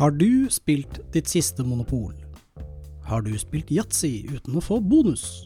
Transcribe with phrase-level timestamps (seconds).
[0.00, 2.14] Har du spilt ditt siste monopol?
[3.04, 5.44] Har du spilt yatzy uten å få bonus?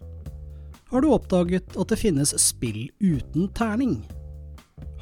[0.92, 3.96] Har du oppdaget at det finnes spill uten terning?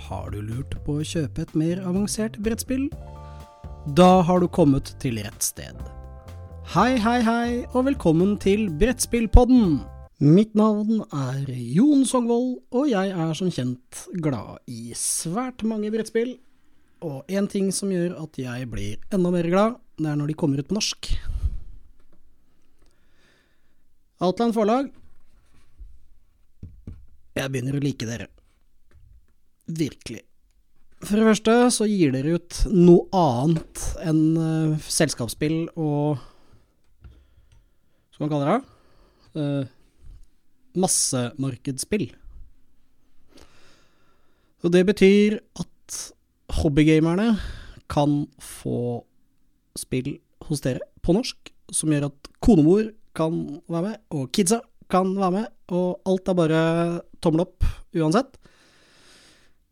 [0.07, 2.87] Har du lurt på å kjøpe et mer avansert brettspill?
[3.93, 5.77] Da har du kommet til rett sted.
[6.73, 9.83] Hei, hei, hei, og velkommen til Brettspillpodden!
[10.33, 16.39] Mitt navn er Jon Sogvold, og jeg er som kjent glad i svært mange brettspill.
[17.03, 20.37] Og én ting som gjør at jeg blir enda mer glad, det er når de
[20.39, 21.09] kommer ut på norsk.
[24.23, 24.93] Outland forlag.
[27.35, 28.29] Jeg begynner å like dere.
[29.67, 30.23] Virkelig.
[31.03, 36.21] For det første så gir dere ut noe annet enn uh, selskapsspill og
[38.13, 38.61] Hva Skal man kalle det?
[39.35, 39.65] Uh,
[40.79, 42.13] massemarkedsspill.
[44.63, 45.72] Og det betyr at
[46.61, 47.37] hobbygamerne
[47.93, 49.03] kan få
[49.79, 50.17] spill
[50.49, 53.39] hos dere på norsk, som gjør at konemor kan
[53.71, 54.61] være med, og kidsa
[54.93, 56.63] kan være med, og alt er bare
[57.25, 57.65] tommel opp
[57.97, 58.37] uansett.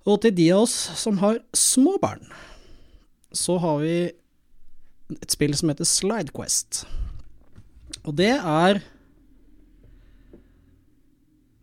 [0.09, 2.23] Og til de av oss som har små barn,
[3.37, 3.99] så har vi
[5.21, 6.85] et spill som heter Slidequest.
[8.07, 8.81] Og det er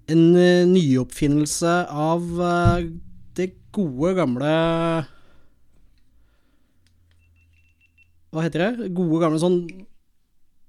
[0.07, 3.06] en uh, nyoppfinnelse av det
[3.77, 4.53] gode, gamle
[8.33, 8.89] Hva heter det?
[8.97, 9.61] Gode, gamle sånn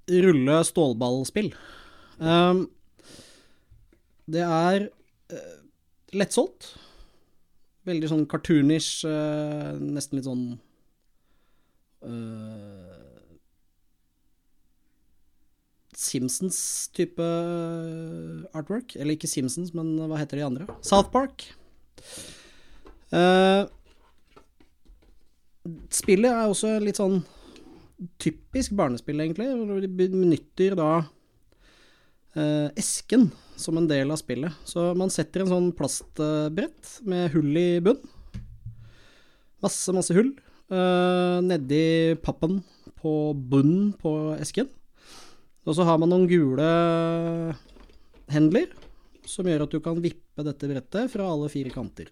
[0.09, 1.51] rulle stålballspill.
[2.17, 2.63] Um,
[4.31, 4.87] det er
[5.35, 5.59] uh,
[6.17, 6.71] lettsolgt.
[7.89, 9.03] Veldig sånn cartoonish,
[9.81, 10.47] nesten litt sånn
[15.99, 17.29] Simpsons-type
[18.57, 18.95] artwork.
[18.97, 20.69] Eller ikke Simpsons, men hva heter de andre?
[20.85, 21.49] South Park.
[23.09, 23.65] Uh,
[25.93, 27.21] spillet er også litt sånn
[28.23, 29.49] typisk barnespill, egentlig.
[29.83, 30.91] De benytter da
[32.39, 34.55] eh, esken som en del av spillet.
[34.69, 37.99] Så man setter en sånn plastbrett med hull i bunn.
[39.65, 40.31] Masse, masse hull.
[40.71, 42.61] Eh, nedi pappen
[42.99, 44.71] på bunnen på esken.
[45.67, 46.69] Og så har man noen gule
[48.33, 48.71] hendler
[49.29, 52.09] som gjør at du kan vippe dette brettet fra alle fire kanter.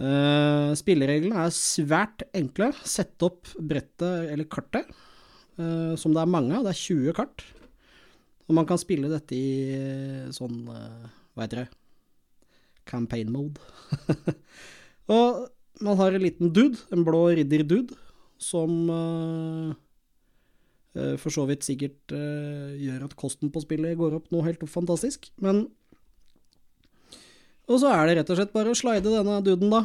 [0.00, 2.70] Uh, spillereglene er svært enkle.
[2.88, 4.88] Sett opp brettet eller kartet,
[5.60, 6.64] uh, som det er mange av.
[6.64, 7.44] Det er 20 kart.
[8.48, 11.68] Og man kan spille dette i sånn uh, Hva heter det?
[12.88, 13.60] Campaign mode.
[15.14, 15.44] og
[15.84, 17.94] man har en liten dude, en blå ridder-dude,
[18.40, 18.72] som
[21.22, 25.28] for så vidt sikkert gjør at kosten på spillet går opp noe helt fantastisk.
[25.40, 25.62] Men
[27.70, 29.84] Og så er det rett og slett bare å slide denne duden da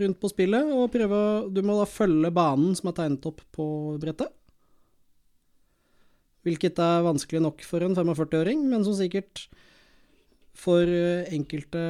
[0.00, 3.42] rundt på spillet og prøve å Du må da følge banen som er tegnet opp
[3.52, 3.66] på
[4.00, 4.30] brettet.
[6.46, 9.50] Hvilket er vanskelig nok for en 45-åring, men som sikkert
[10.56, 10.88] for
[11.28, 11.82] enkelte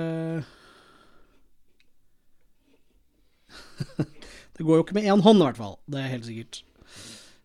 [4.56, 5.78] Det går jo ikke med én hånd, i hvert fall.
[5.86, 6.58] Det er helt sikkert.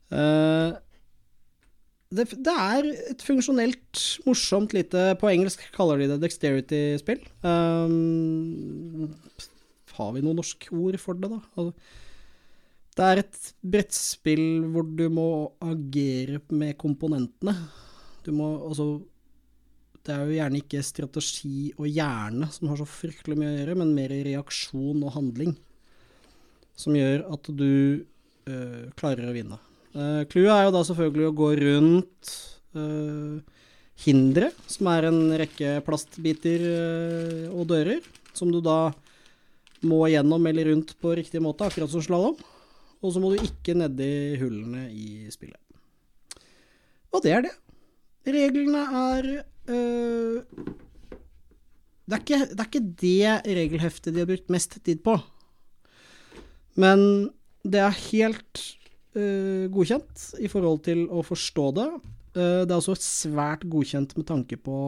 [0.10, 0.74] Uh,
[2.14, 7.24] det, det, er et funksjonelt, morsomt lite På engelsk kaller de det dexterity-spill.
[7.42, 9.10] Um,
[9.96, 11.40] har vi noe norsk ord for det, da?
[11.58, 11.74] Altså,
[12.96, 13.42] det er et
[13.74, 15.28] brettspill hvor du må
[15.66, 17.56] agere med komponentene.
[18.24, 19.04] Du må altså
[20.06, 23.78] Det er jo gjerne ikke strategi og hjerne som har så fryktelig mye å gjøre,
[23.82, 25.56] men mer reaksjon og handling
[26.78, 28.04] som gjør at du
[28.46, 29.58] uh, klarer å vinne.
[29.96, 32.32] Clouet uh, er jo da selvfølgelig å gå rundt
[32.76, 33.40] uh,
[34.04, 38.02] hinderet, som er en rekke plastbiter uh, og dører,
[38.36, 38.92] som du da
[39.88, 42.36] må gjennom eller rundt på riktig måte, akkurat som slalåm.
[43.06, 45.62] Og så må du ikke nedi hullene i spillet.
[47.16, 47.54] Og det er det.
[48.36, 49.28] Reglene er
[52.06, 55.16] det er, ikke, det er ikke det regelheftet de har brukt mest tid på.
[56.78, 57.30] Men
[57.66, 58.85] det er helt uh,
[59.72, 61.88] godkjent i forhold til å forstå det.
[62.36, 64.80] Uh, det er også svært godkjent med tanke på,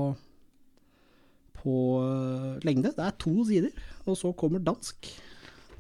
[1.60, 2.94] på uh, lengde.
[2.96, 5.12] Det er to sider, og så kommer dansk.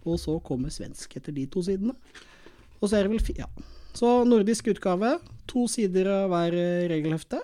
[0.08, 1.96] Og så kommer svensk etter de to sidene.
[2.80, 3.50] Og så er det vel Ja.
[3.98, 5.16] Så nordisk utgave.
[5.50, 6.54] To sider av hver
[6.92, 7.40] regelhefte.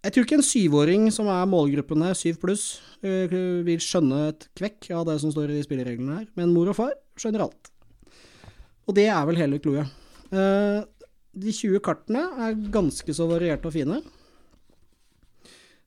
[0.00, 2.64] Jeg tror ikke en syvåring som er målgruppen her, syv pluss,
[3.02, 6.94] vil skjønne et kvekk av det som står i spillereglene her, men mor og far
[7.20, 7.70] skjønner alt.
[8.88, 9.92] Og det er vel hele clouet.
[10.30, 14.00] De 20 kartene er ganske så varierte og fine.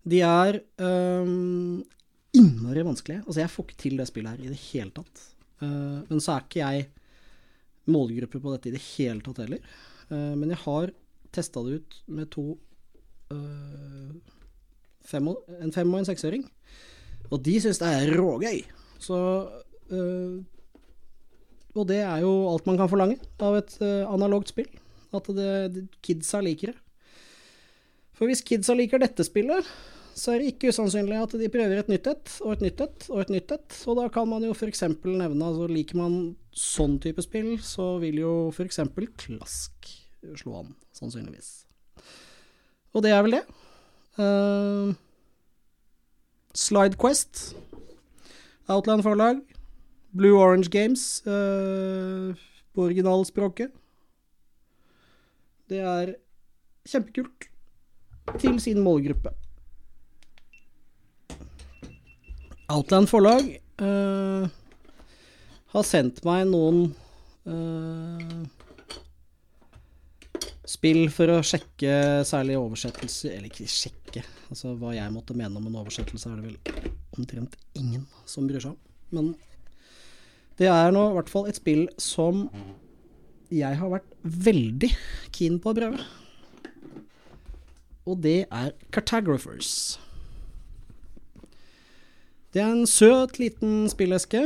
[0.04, 1.82] De er um,
[2.34, 3.24] innmari vanskelige.
[3.26, 5.24] Altså, jeg får ikke til det spillet her i det hele tatt.
[5.62, 6.90] Eh, men så er ikke jeg
[7.94, 9.74] målgruppe på dette i det hele tatt heller.
[10.10, 10.94] Eh, men jeg har
[11.34, 12.60] testa det ut med to eh,
[15.08, 16.46] fem En fem- og en seksåring.
[17.32, 18.64] Og de syns det er rågøy.
[19.02, 19.18] Så
[19.92, 20.42] eh,
[21.74, 24.70] Og det er jo alt man kan forlange av et eh, analogt spill.
[25.14, 26.80] At det, kidsa liker det.
[28.14, 29.66] For hvis kidsa liker dette spillet,
[30.14, 33.06] så er det ikke usannsynlig at de prøver et nytt et, og et nytt et,
[33.10, 33.78] og et nytt et.
[33.90, 34.86] Og da kan man jo f.eks.
[35.02, 36.18] nevne altså Liker man
[36.54, 38.84] sånn type spill, så vil jo f.eks.
[39.26, 39.94] Klask
[40.38, 41.54] slå an, sannsynligvis.
[42.94, 43.44] Og det er vel det.
[44.22, 44.94] Uh,
[46.54, 47.56] Slidequest,
[48.70, 49.40] Outland forlag,
[50.14, 52.36] Blue Orange Games uh,
[52.74, 53.72] på originalspråket.
[55.70, 56.14] Det er
[56.86, 57.50] kjempekult
[58.40, 59.34] til sin målgruppe.
[62.70, 63.50] Outland forlag
[63.82, 64.46] uh,
[65.74, 66.92] har sendt meg noen
[70.74, 75.68] spill for å sjekke særlig oversettelser Eller ikke sjekke, altså hva jeg måtte mene om
[75.70, 78.80] en oversettelse, er det vel omtrent ingen som bryr seg om.
[79.14, 79.34] Men
[80.60, 82.48] det er nå i hvert fall et spill som
[83.54, 84.90] jeg har vært veldig
[85.34, 86.02] keen på å prøve.
[88.10, 90.00] Og det er Cartographers.
[92.54, 94.42] Det er en søt liten spilleske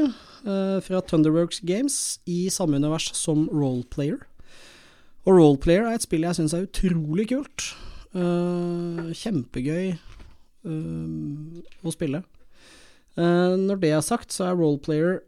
[0.47, 4.21] uh, fra Thunderworks Games i samme univers som Roleplayer.
[5.27, 7.67] Og Roleplayer er et spill jeg syns er utrolig kult.
[8.15, 12.23] Uh, kjempegøy uh, å spille.
[13.17, 15.19] når det er sagt, så er Roleplayer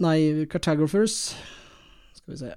[0.00, 1.34] Nei, Cartographers
[2.14, 2.52] Skal vi se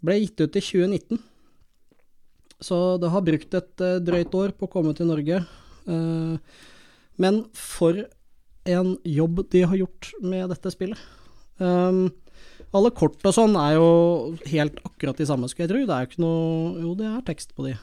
[0.00, 1.18] Ble gitt ut i 2019.
[2.60, 5.42] Så det har brukt et uh, drøyt år på å komme til Norge.
[5.84, 6.40] Uh,
[7.20, 8.00] men for
[8.68, 11.00] en jobb de har gjort med dette spillet.
[11.60, 12.08] Um,
[12.76, 13.88] alle kort og sånn er jo
[14.48, 15.86] helt akkurat de samme, skulle jeg tro.
[15.88, 17.74] Det er jo ikke noe Jo, det er tekst på de.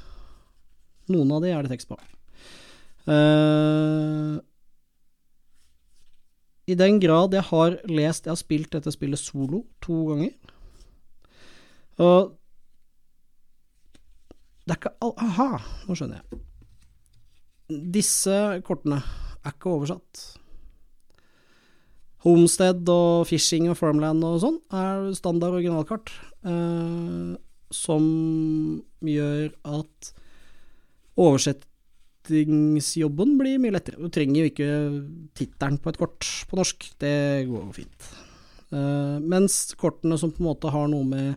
[1.11, 1.97] Noen av de er det tekst på.
[3.07, 4.39] Uh,
[6.67, 10.33] I den grad jeg har lest Jeg har spilt dette spillet solo to ganger.
[12.03, 12.33] Og
[14.67, 15.13] det er ikke all...
[15.23, 16.41] Aha, nå skjønner jeg.
[17.95, 18.35] Disse
[18.67, 20.25] kortene er ikke oversatt.
[22.25, 26.07] Homestead og Fishing og Farmland og sånn er standard originalkart,
[26.49, 27.35] eh,
[27.73, 28.03] som
[29.05, 30.13] gjør at
[31.17, 34.01] oversettingsjobben blir mye lettere.
[34.01, 34.69] Du trenger jo ikke
[35.37, 37.17] tittelen på et kort på norsk, det
[37.49, 38.01] går jo fint.
[38.71, 41.35] Eh, mens kortene som på en måte har noe med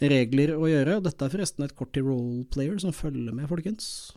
[0.00, 0.98] regler å gjøre.
[0.98, 4.12] Og dette er forresten et kort til roleplayer som følger med, folkens.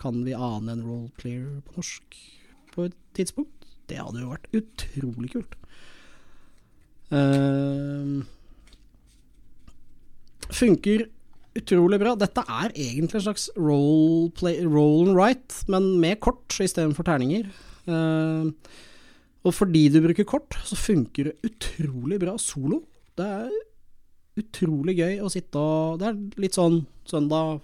[0.00, 2.18] Kan vi ane en roleplayer på norsk
[2.74, 3.55] på et tidspunkt?
[3.90, 5.58] Det hadde jo vært utrolig kult.
[7.12, 8.24] Uh,
[10.50, 11.06] funker
[11.56, 12.16] utrolig bra.
[12.18, 17.48] Dette er egentlig en slags roll, and write, men med kort istedenfor terninger.
[17.86, 18.52] Uh,
[19.46, 22.82] og fordi du bruker kort, så funker det utrolig bra solo.
[23.16, 23.54] Det er
[24.36, 27.62] utrolig gøy å sitte og Det er litt sånn søndag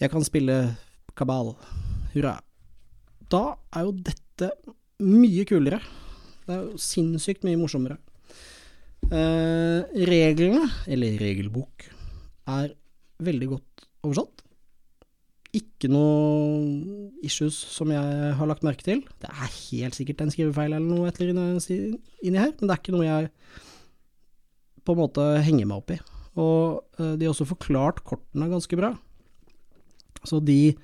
[0.00, 0.56] Jeg kan spille
[1.14, 1.52] kabal.
[2.14, 2.40] Hurra.
[3.34, 4.50] Da er jo dette
[5.02, 5.80] mye kulere.
[6.44, 7.98] Det er jo sinnssykt mye morsommere.
[9.10, 11.88] Eh, reglene, eller regelbok,
[12.48, 12.72] er
[13.24, 14.44] veldig godt oversatt.
[15.54, 19.04] Ikke noe issues som jeg har lagt merke til.
[19.22, 22.94] Det er helt sikkert en skrivefeil eller noe etter inni her, men det er ikke
[22.96, 23.30] noe jeg
[24.84, 26.00] på en måte henger meg opp i.
[26.34, 28.90] Og uh, de har også forklart kortene ganske bra.
[30.26, 30.74] Så de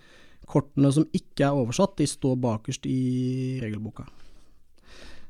[0.51, 4.07] kortene som ikke er oversatt, de står bakerst i regelboka.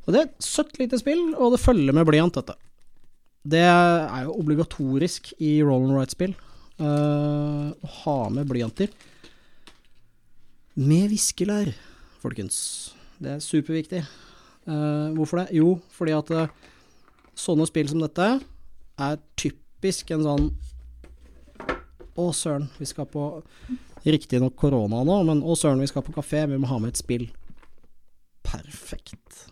[0.06, 2.56] Og Det er et søtt lite spill, og det følger med blyant, dette.
[3.40, 6.34] Det er jo obligatorisk i roll and write-spill
[6.80, 8.90] uh, å ha med blyanter.
[10.80, 11.70] Med viskelær,
[12.20, 12.58] folkens.
[13.20, 14.02] Det er superviktig.
[14.68, 15.56] Uh, hvorfor det?
[15.56, 16.34] Jo, fordi at
[17.38, 18.28] sånne spill som dette
[19.00, 20.50] er typisk en sånn
[22.20, 23.22] Å, søren, vi skal på
[24.06, 27.00] Riktignok korona nå, men å, søren, vi skal på kafé, vi må ha med et
[27.00, 27.26] spill.
[28.46, 29.46] Perfekt.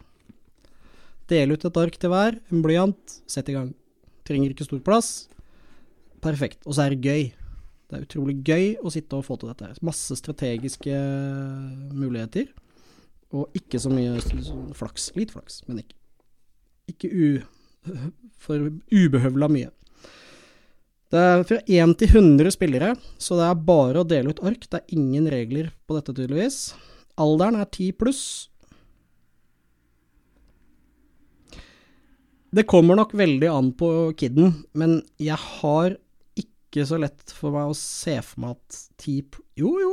[1.28, 3.74] Del ut et ark til hver, en blyant, sett i gang.
[4.28, 5.10] Trenger ikke stor plass.
[6.24, 6.64] Perfekt.
[6.66, 7.28] Og så er det gøy.
[7.88, 9.70] Det er utrolig gøy å sitte og få til dette.
[9.84, 10.96] Masse strategiske
[11.96, 12.50] muligheter.
[13.36, 14.16] Og ikke så mye
[14.76, 15.10] flaks.
[15.16, 15.96] Litt flaks, men ikke.
[16.88, 17.28] Ikke u
[18.44, 19.72] for ubehøvla mye.
[21.08, 24.66] Det er fra 1 til 100 spillere, så det er bare å dele ut ark.
[24.68, 26.74] Det er ingen regler på dette, tydeligvis.
[27.18, 28.24] Alderen er 10 pluss.
[32.52, 33.88] Det kommer nok veldig an på
[34.20, 35.96] kiden, men jeg har
[36.36, 39.92] ikke så lett for meg å se for meg at 10 Jo, jo,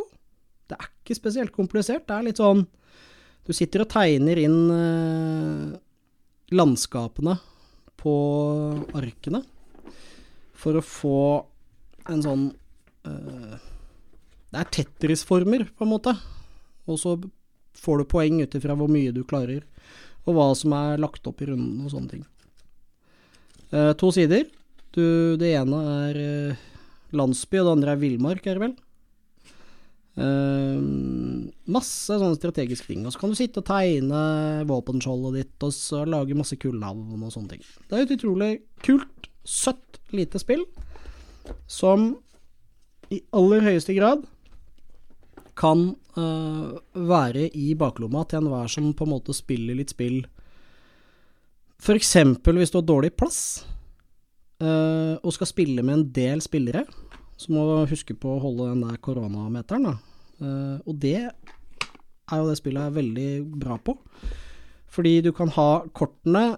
[0.68, 2.08] det er ikke spesielt komplisert.
[2.08, 2.68] Det er litt sånn
[3.46, 5.76] Du sitter og tegner inn eh,
[6.56, 7.36] landskapene
[8.02, 8.16] på
[8.98, 9.44] arkene
[10.56, 11.22] for å få
[12.12, 12.46] en sånn
[13.08, 13.56] uh,
[14.52, 16.14] Det er Tetris-former, på en måte.
[16.86, 17.16] Og så
[17.76, 19.66] får du poeng ut ifra hvor mye du klarer,
[20.26, 22.24] og hva som er lagt opp i runden og sånne ting.
[23.74, 24.48] Uh, to sider.
[24.96, 26.20] Du, det ene er
[26.56, 26.66] uh,
[27.16, 28.76] landsby, og det andre er villmark, er det vel.
[30.16, 30.80] Uh,
[31.68, 33.04] masse sånne strategiske ting.
[33.04, 34.24] Og så kan du sitte og tegne
[34.70, 37.66] våpenskjoldet ditt, og så lage masse kule navn og sånne ting.
[37.90, 38.52] Det er et utrolig
[38.86, 40.66] kult, søtt, lite spill
[41.70, 42.14] som
[43.14, 44.25] i aller høyeste grad
[45.56, 45.88] kan
[46.18, 50.24] uh, være i baklomma til enhver som på en måte spiller litt spill.
[51.96, 53.40] Eksempel hvis du har dårlig plass,
[54.64, 56.86] uh, og skal spille med en del spillere,
[57.38, 60.00] så må du huske på å holde den der koronameteren.
[60.42, 63.30] Uh, og det er jo det spillet er veldig
[63.62, 63.96] bra på.
[64.92, 66.56] Fordi du kan ha kortene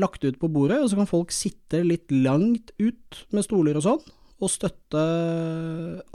[0.00, 3.86] lagt ut på bordet, og så kan folk sitte litt langt ut med stoler og
[3.86, 5.02] sånn, og støtte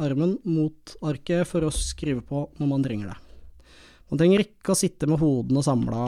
[0.01, 3.19] armen mot arket for å skrive på når man trenger det.
[4.09, 6.03] Man trenger ikke å sitte med hodene samla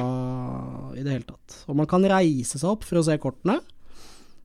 [0.97, 1.59] i det hele tatt.
[1.69, 3.59] Og man kan reise seg opp for å se kortene.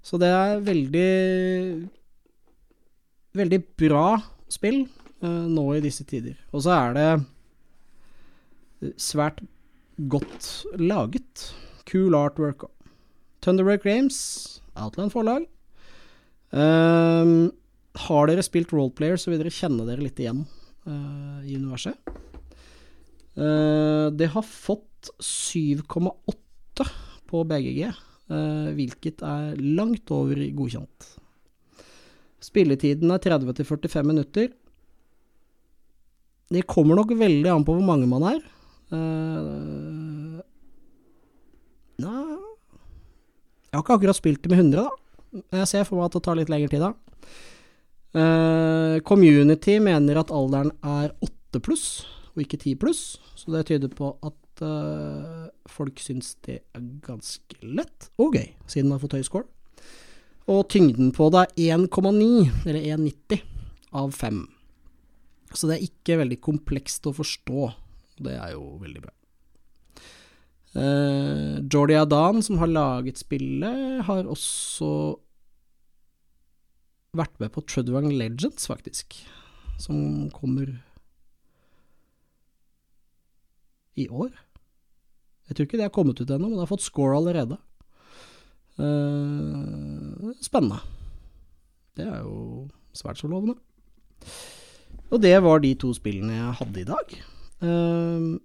[0.04, 1.12] Så det er veldig
[3.36, 4.16] Veldig bra
[4.48, 4.86] spill
[5.20, 6.38] uh, nå i disse tider.
[6.56, 7.08] Og så er det
[8.96, 9.42] svært
[10.08, 11.50] godt laget.
[11.90, 12.64] Cool artwork.
[13.46, 14.18] Thunderbreak Games,
[14.74, 15.46] Outland forlag.
[16.50, 17.52] Um,
[18.06, 21.94] har dere spilt roleplayer, så vil dere kjenne dere litt igjen uh, i universet.
[23.36, 26.88] Uh, det har fått 7,8
[27.30, 31.12] på BGG, uh, hvilket er langt over godkjent.
[32.42, 34.50] Spilletiden er 30-45 minutter.
[36.50, 38.42] Det kommer nok veldig an på hvor mange man er.
[38.90, 40.42] Uh,
[42.02, 42.45] Nei
[43.66, 45.42] Jeg har ikke akkurat spilt det med 100, da.
[45.58, 46.92] Jeg ser for meg at det tar litt lengre tid da.
[48.16, 53.02] Uh, community mener at alderen er 8 pluss, og ikke 10 pluss.
[53.36, 58.88] Så det tyder på at uh, folk syns det er ganske lett og gøy, siden
[58.88, 59.50] man har fått høy score.
[60.46, 62.30] Og tyngden på det er 1,9,
[62.70, 63.42] eller 1,90
[63.98, 64.44] av 5.
[65.52, 67.68] Så det er ikke veldig komplekst å forstå.
[68.22, 69.12] Det er jo veldig bra.
[70.76, 74.90] Uh, Jordi Adan, som har laget spillet, har også
[77.16, 79.16] vært med på Trudvang Legends, faktisk.
[79.80, 80.74] Som kommer
[83.96, 84.34] i år.
[85.48, 87.56] Jeg tror ikke det har kommet ut ennå, men det har fått score allerede.
[88.76, 90.82] Uh, spennende.
[91.96, 92.66] Det er jo
[92.96, 93.56] svært så lovende.
[95.08, 97.16] Og det var de to spillene jeg hadde i dag.
[97.62, 98.36] Uh,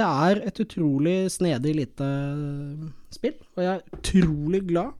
[0.00, 2.08] det er et utrolig snedig lite
[3.12, 4.96] spill, og jeg er utrolig glad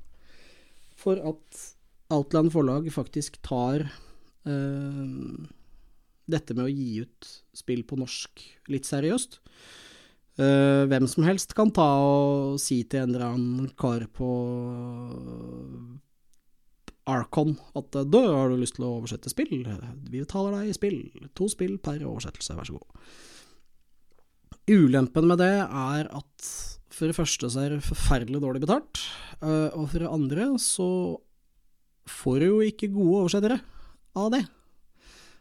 [1.01, 1.67] for at
[2.11, 5.47] Outland forlag faktisk tar uh,
[6.31, 8.43] dette med å gi ut spill på norsk
[8.73, 9.41] litt seriøst.
[10.41, 14.31] Uh, hvem som helst kan ta og si til en eller annen kar på
[17.11, 19.65] Arcon at da har du lyst til å oversette spill,
[20.11, 21.01] vi betaler deg i spill,
[21.39, 23.03] to spill per oversettelse, vær så god.
[24.71, 26.51] Ulempen med det er at
[26.95, 29.01] for det første så er det forferdelig dårlig betalt,
[29.43, 30.87] og for det andre så
[32.11, 33.57] får du jo ikke gode oversettere
[34.19, 34.45] av det.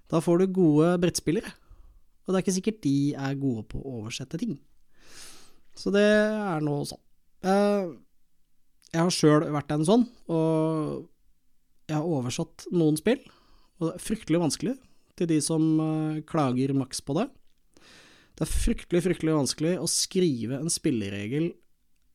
[0.09, 1.51] Da får du gode brettspillere,
[2.25, 4.55] og det er ikke sikkert de er gode på å oversette ting.
[5.77, 7.03] Så det er nå sånn.
[8.89, 11.05] Jeg har sjøl vært en sånn, og
[11.89, 13.21] jeg har oversatt noen spill,
[13.77, 14.75] og det er fryktelig vanskelig
[15.19, 15.69] til de som
[16.29, 17.29] klager maks på det.
[18.39, 21.49] Det er fryktelig, fryktelig vanskelig å skrive en spilleregel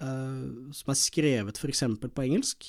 [0.01, 1.83] uh, som er skrevet f.eks.
[2.01, 2.69] på engelsk,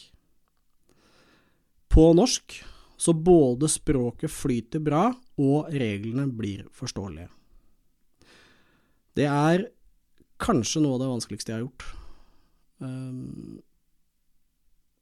[1.88, 2.58] på norsk,
[3.00, 5.06] så både språket flyter bra,
[5.40, 7.30] og reglene blir forståelige.
[9.16, 9.70] Det er
[10.44, 11.88] kanskje noe av det vanskeligste jeg har gjort.
[12.84, 13.64] Um,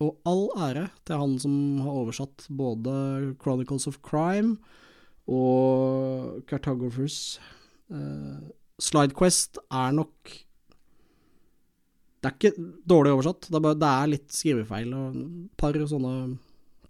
[0.03, 2.93] og all ære til han som har oversatt både
[3.41, 4.59] Chronicles of Crime
[5.25, 7.39] og Cartographers.
[7.91, 8.39] Eh,
[8.81, 10.31] Slidequest er nok
[12.23, 15.75] Det er ikke dårlig oversatt, det er, bare, det er litt skrivefeil og et par
[15.75, 16.13] sånne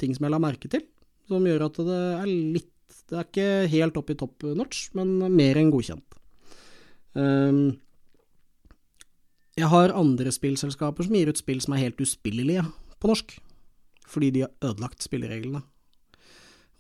[0.02, 0.84] ting som jeg la merke til,
[1.30, 2.70] som gjør at det er litt
[3.10, 6.16] Det er ikke helt opp i topp notch, men mer enn godkjent.
[7.18, 7.76] Um,
[9.58, 12.64] jeg har andre spillselskaper som gir ut spill som er helt uspillelige
[13.02, 13.36] på norsk,
[14.10, 15.62] fordi de har ødelagt spillereglene.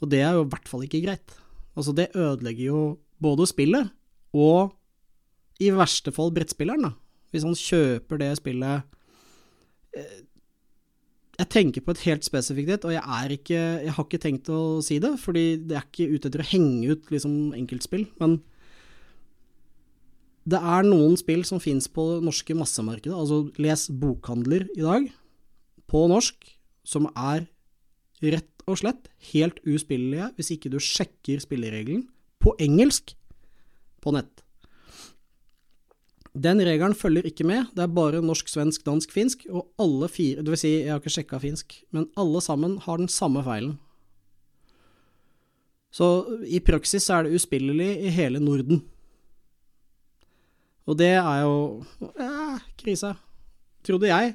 [0.01, 1.36] Og det er jo i hvert fall ikke greit.
[1.77, 2.82] Altså, det ødelegger jo
[3.22, 3.91] både spillet
[4.34, 4.74] og
[5.62, 6.94] i verste fall brettspilleren, da.
[7.34, 8.84] Hvis han kjøper det spillet
[9.98, 10.18] eh,
[11.40, 14.82] Jeg tenker på et helt spesifikt et, og jeg ikke Jeg har ikke tenkt å
[14.86, 18.42] si det, fordi det er ikke ute etter å henge ut liksom enkeltspill, men
[20.44, 25.06] det er noen spill som fins på det norske massemarkedet, altså les bokhandler i dag,
[25.88, 26.36] på norsk,
[26.84, 27.46] som er
[28.24, 32.06] rett og slett helt uspillelige hvis ikke du sjekker spilleregelen
[32.44, 33.16] på engelsk
[34.03, 34.43] på nett.
[36.33, 40.41] Den regelen følger ikke med, det er bare norsk, svensk, dansk, finsk, og alle fire
[40.41, 43.75] Det vil si, jeg har ikke sjekka finsk, men alle sammen har den samme feilen.
[45.93, 46.07] Så
[46.50, 48.81] i praksis er det uspillelig i hele Norden.
[50.89, 51.83] Og det er jo
[52.17, 53.13] ja, krise,
[53.86, 54.33] trodde jeg.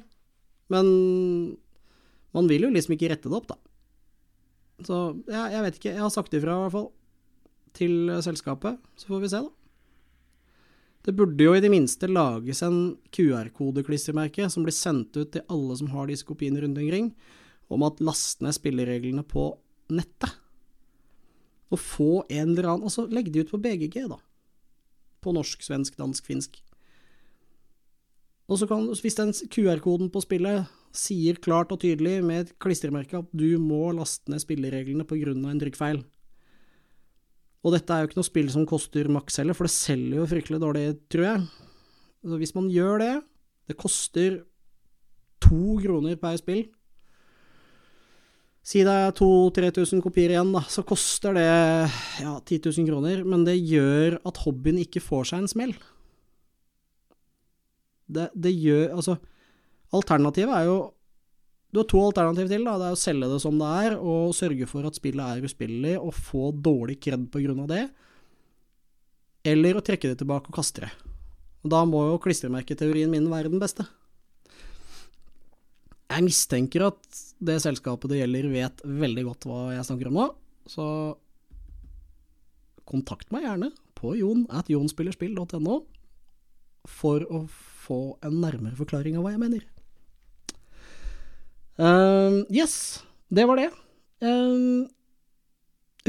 [0.71, 0.87] Men
[2.31, 3.59] man vil jo liksom ikke rette det opp, da.
[4.87, 4.97] Så
[5.27, 5.91] ja, jeg vet ikke.
[5.91, 6.89] Jeg har sagt ifra, i hvert fall.
[7.75, 8.79] Til selskapet.
[8.95, 9.58] Så får vi se, da.
[11.05, 15.77] Det burde jo i det minste lages en QR-kodeklistremerke som blir sendt ut til alle
[15.79, 17.13] som har disse kopiene rundt omkring,
[17.71, 19.53] om at last ned spillereglene på
[19.95, 20.33] nettet.
[21.69, 24.17] Og få en eller annen Altså, legg de ut på BGG, da.
[25.23, 26.59] På norsk, svensk, dansk, finsk.
[28.49, 33.21] Og så kan, hvis den QR-koden på spillet sier klart og tydelig med et klistremerke
[33.21, 36.01] at du må laste ned spillereglene av en trykkfeil,
[37.59, 40.27] og dette er jo ikke noe spill som koster maks heller, for det selger jo
[40.31, 41.41] fryktelig dårlig, tror jeg.
[42.23, 43.13] Så hvis man gjør det
[43.69, 44.41] Det koster
[45.39, 46.63] to kroner per spill.
[48.65, 53.45] Si det er 2000-3000 kopier igjen, da, så koster det ja, 10 000 kroner, men
[53.45, 55.75] det gjør at hobbyen ikke får seg en smell.
[58.09, 59.19] Det, det gjør Altså,
[59.93, 60.79] alternativet er jo
[61.69, 62.63] du har to alternativ til.
[62.65, 65.45] da, Det er å selge det som det er, og sørge for at spillet er
[65.45, 67.83] uspillelig, og få dårlig kred av det.
[69.45, 70.91] Eller å trekke det tilbake og kaste det.
[71.63, 73.85] Da må jo klistremerketeorien min være den beste.
[76.09, 80.27] Jeg mistenker at det selskapet det gjelder, vet veldig godt hva jeg snakker om nå,
[80.65, 80.85] så
[82.89, 85.83] kontakt meg gjerne på jon at jonspillerspill.no
[86.89, 87.43] for å
[87.85, 89.67] få en nærmere forklaring av hva jeg mener.
[91.79, 93.69] Uh, yes, det var det.
[94.19, 94.83] Uh,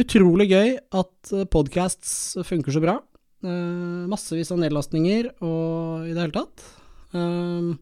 [0.00, 2.96] utrolig gøy at podcasts funker så bra.
[3.40, 6.66] Uh, massevis av nedlastninger og i det hele tatt.
[7.14, 7.78] Uh,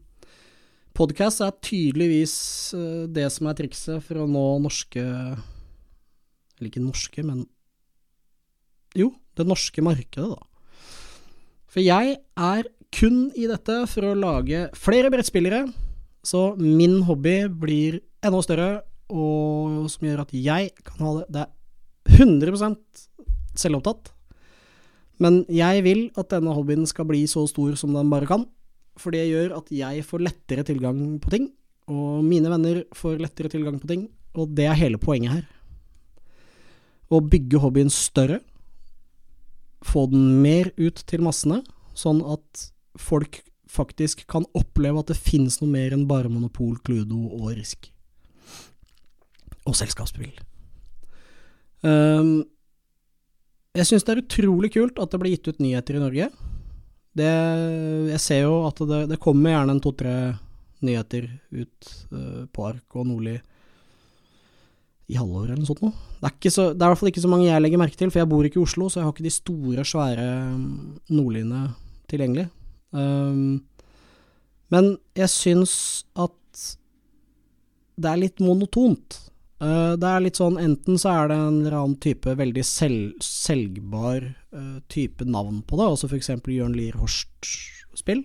[0.99, 2.35] Podkast er tydeligvis
[2.75, 7.45] uh, det som er trikset for å nå norske Eller ikke norske, men
[8.97, 10.45] Jo, det norske markedet, da.
[11.69, 15.67] For jeg er kun i dette for å lage flere brettspillere
[16.25, 18.69] så min hobby blir enda større,
[19.09, 22.77] og som gjør at jeg kan ha det Det er 100%
[23.57, 24.11] selvopptatt.
[25.19, 28.45] Men jeg vil at denne hobbyen skal bli så stor som den bare kan.
[28.99, 31.49] For det gjør at jeg får lettere tilgang på ting,
[31.91, 34.07] og mine venner får lettere tilgang på ting.
[34.35, 35.45] Og det er hele poenget her.
[37.09, 38.39] Å bygge hobbyen større,
[39.81, 41.63] få den mer ut til massene,
[41.97, 47.27] sånn at folk faktisk kan oppleve at det finnes noe mer enn bare Monopol, Cludo
[47.37, 47.91] og Risk.
[49.69, 50.33] Og selskapsspill.
[51.85, 52.41] Um,
[53.77, 56.29] jeg syns det er utrolig kult at det blir gitt ut nyheter i Norge.
[57.19, 57.29] Det,
[58.13, 60.15] jeg ser jo at det, det kommer gjerne en to-tre
[60.85, 63.37] nyheter ut uh, på Ark og Nordli
[65.09, 65.95] i halvåret eller noe sånt noe.
[66.19, 68.11] Det er, så, det er i hvert fall ikke så mange jeg legger merke til,
[68.13, 70.27] for jeg bor ikke i Oslo, så jeg har ikke de store, svære
[71.09, 71.61] nordlyene
[72.11, 72.45] tilgjengelig.
[72.91, 73.65] Um,
[74.73, 75.73] men jeg syns
[76.17, 76.35] at
[77.99, 79.17] det er litt monotont.
[79.59, 82.93] Uh, det er litt sånn enten så er det en eller annen type veldig sel
[83.23, 84.23] selgbar
[84.55, 86.31] uh, type navn på det, altså f.eks.
[86.47, 88.23] Jørn Lier Horst-spill.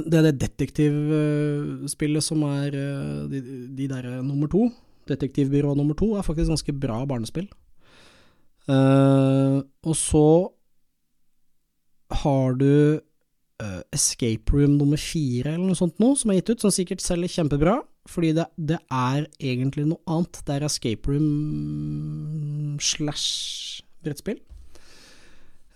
[0.00, 3.42] Det er det detektivspillet som er uh, de,
[3.74, 4.68] de derre nummer to,
[5.10, 7.48] Detektivbyrå nummer to, er faktisk ganske bra barnespill.
[8.70, 10.26] og så
[12.22, 13.00] har du
[13.60, 17.04] uh, Escape Room nummer fire eller noe sånt nå, som er gitt ut, som sikkert
[17.04, 17.78] selger kjempebra,
[18.10, 20.42] fordi det, det er egentlig noe annet.
[20.46, 24.40] Det er Escape Room slash brettspill.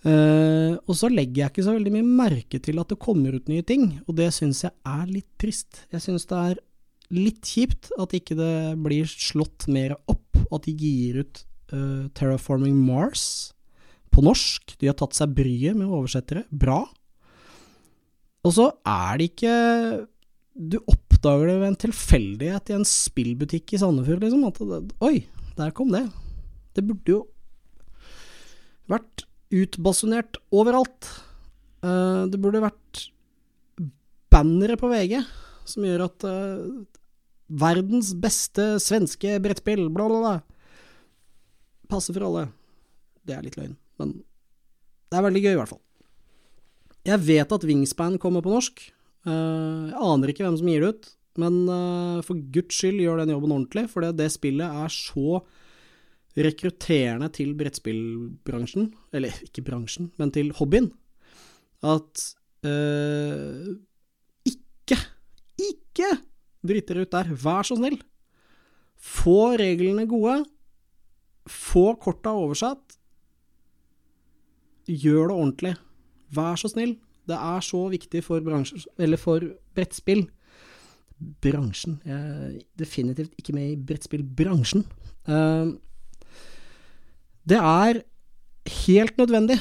[0.05, 3.49] Uh, og så legger jeg ikke så veldig mye merke til at det kommer ut
[3.49, 5.85] nye ting, og det syns jeg er litt trist.
[5.93, 6.61] Jeg syns det er
[7.15, 8.53] litt kjipt at ikke det
[8.85, 10.21] blir slått mer opp,
[10.53, 11.41] at de gir ut
[11.73, 13.54] uh, Terraforming Mars
[14.15, 14.75] på norsk.
[14.79, 16.45] De har tatt seg bryet med å oversette det.
[16.49, 16.81] Bra.
[18.45, 19.53] Og så er det ikke
[20.55, 24.45] Du oppdager det ved en tilfeldighet i en spillbutikk i Sandefjord, liksom.
[24.47, 25.25] At Oi,
[25.57, 26.05] der kom det.
[26.75, 27.21] Det burde jo
[28.91, 29.25] vært
[29.55, 31.09] utbasunert overalt.
[31.83, 33.05] Uh, det burde vært
[34.33, 35.19] bannere på VG
[35.65, 36.85] som gjør at uh,
[37.47, 40.35] verdens beste svenske brettspill, bla, bla, bla,
[41.91, 42.47] passer for alle.
[43.25, 44.17] Det er litt løgn, men
[45.09, 45.83] det er veldig gøy, i hvert fall.
[47.05, 48.81] Jeg vet at Wingspan kommer på norsk.
[49.25, 51.55] Uh, jeg aner ikke hvem som gir det ut, men
[52.23, 55.41] for guds skyld gjør den jobben ordentlig, for det spillet er så
[56.35, 60.89] rekrutterende til brettspillbransjen, eller ikke bransjen, men til hobbyen,
[61.85, 62.23] at
[62.67, 63.75] øh,
[64.47, 64.97] ikke,
[65.61, 66.09] ikke
[66.65, 67.97] drit dere ut der, vær så snill.
[68.99, 70.41] Få reglene gode,
[71.47, 72.97] få korta oversatt,
[74.87, 75.73] gjør det ordentlig.
[76.35, 76.95] Vær så snill.
[77.25, 79.43] Det er så viktig for bransjen, eller for
[79.77, 80.27] brettspill.
[81.41, 81.99] Bransjen.
[82.05, 84.85] Jeg er definitivt ikke med i brettspillbransjen.
[85.25, 85.73] Uh,
[87.45, 88.03] det er
[88.85, 89.57] helt nødvendig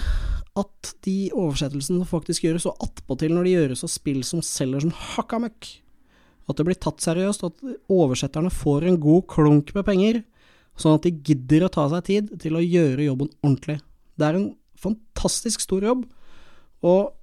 [0.55, 4.95] at de oversettelsene faktisk gjøres, og attpåtil når de gjøres av spill som selger som
[4.95, 5.71] hakka møkk.
[6.45, 10.21] At det blir tatt seriøst, at oversetterne får en god klunk med penger,
[10.79, 13.79] sånn at de gidder å ta seg tid til å gjøre jobben ordentlig.
[14.19, 14.49] Det er en
[14.85, 16.05] fantastisk stor jobb,
[16.85, 17.15] og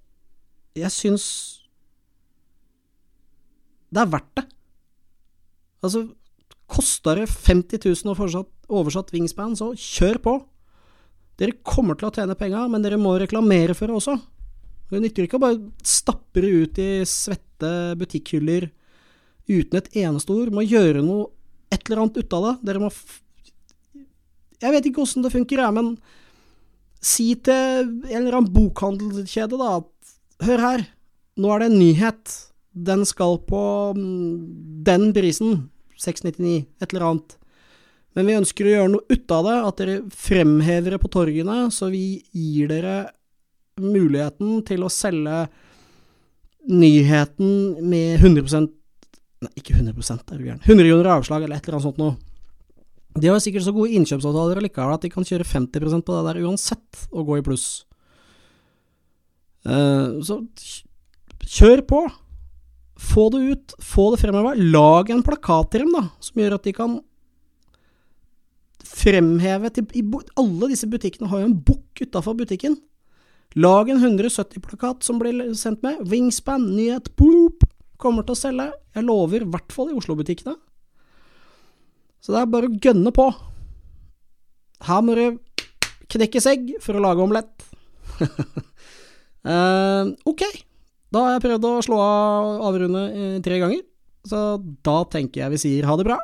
[0.78, 1.26] jeg syns
[3.92, 4.46] det er verdt det.
[5.84, 6.06] Altså,
[6.72, 10.36] koster det 50 000 å fortsatt, oversatt Wingspan, så kjør på!
[11.42, 14.16] Dere kommer til å tjene penger, men dere må reklamere for det også.
[14.92, 18.68] Det nytter ikke å bare stappe det ut i svette butikkhyller
[19.50, 20.52] uten et eneste ord.
[20.54, 21.30] Må gjøre noe,
[21.72, 22.56] et eller annet ut av det.
[22.68, 22.92] Dere må
[24.62, 25.96] Jeg vet ikke åssen det funker, jeg, men
[27.02, 30.88] si til en eller annen bokhandelskjede, da, at hør her,
[31.42, 32.38] nå er det en nyhet.
[32.72, 33.62] Den skal på
[33.98, 35.68] mm, den prisen.
[36.02, 37.36] 699, et eller annet.
[38.18, 41.58] Men vi ønsker å gjøre noe ut av det, at dere fremhever det på torgene,
[41.72, 42.96] så vi gir dere
[43.82, 45.46] muligheten til å selge
[46.70, 48.78] nyheten med 100%
[49.42, 50.60] Nei, ikke 100% er du gæren.
[50.62, 52.14] 100 kroner avslag, eller et eller annet sånt noe.
[53.18, 56.44] De har sikkert så gode innkjøpsavtaler likevel at de kan kjøre 50% på det der
[56.46, 57.68] uansett, og gå i pluss.
[59.68, 60.40] Uh, så
[61.44, 62.06] kjør på!
[63.02, 64.60] Få det ut, få det fremover.
[64.72, 67.00] Lag en plakat til dem, da, som gjør at de kan
[68.92, 70.04] fremheve til, i,
[70.38, 72.78] Alle disse butikkene har jo en bukk utafor butikken.
[73.58, 76.04] Lag en 170-plakat som blir sendt med.
[76.08, 77.66] Wingspan, nyhet, boop,
[78.00, 78.70] kommer til å selge.
[78.96, 80.56] Jeg lover, i hvert fall i Oslo-butikkene.
[82.22, 83.28] Så det er bare å gønne på.
[84.86, 85.26] Her må du
[86.12, 87.54] knekkes egg for å lage omelett.
[89.46, 90.44] uh, ok,
[91.14, 93.82] da har jeg prøvd å slå av avrunde uh, tre ganger,
[94.28, 96.20] så da tenker jeg vi sier ha det bra.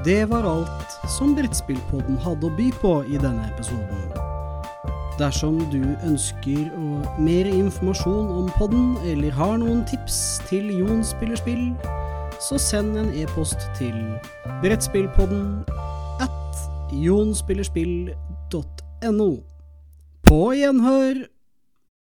[0.00, 4.06] Det var alt som Brettspillpodden hadde å by på i denne episoden.
[5.20, 6.70] Dersom du ønsker
[7.20, 11.66] mer informasjon om podden, eller har noen tips til Jon spiller spill,
[12.40, 13.94] så send en e-post til
[14.62, 15.64] brettspillpodden
[16.24, 16.56] at
[16.92, 19.30] jonspillerspill.no.
[20.26, 21.14] På gjenhør!